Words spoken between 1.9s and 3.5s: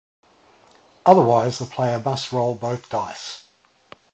must roll both dice.